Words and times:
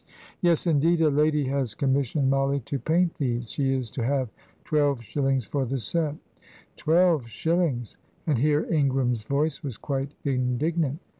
"Yes, 0.41 0.65
indeed; 0.65 0.99
a 1.01 1.11
lady 1.11 1.43
has 1.49 1.75
commissioned 1.75 2.27
Mollie 2.27 2.61
to 2.61 2.79
paint 2.79 3.13
these. 3.19 3.51
She 3.51 3.71
is 3.75 3.91
to 3.91 4.03
have 4.03 4.29
twelve 4.65 5.03
shillings 5.03 5.45
for 5.45 5.63
the 5.63 5.77
set." 5.77 6.15
"Twelve 6.75 7.27
shillings!" 7.27 7.97
and 8.25 8.39
here 8.39 8.65
Ingram's 8.73 9.21
voice 9.21 9.61
was 9.61 9.77
quite 9.77 10.15
indignant. 10.25 11.01